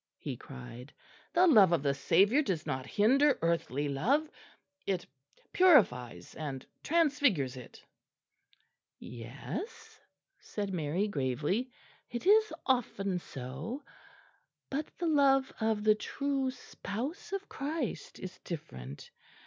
[0.17, 0.91] he cried;
[1.33, 4.27] "the love of the Saviour does not hinder earthly love;
[4.87, 5.05] it
[5.53, 7.83] purifies and transfigures it."
[8.97, 9.99] "Yes,"
[10.39, 11.69] said Mary gravely,
[12.09, 13.83] "it is often so
[14.71, 19.11] but the love of the true spouse of Christ is different.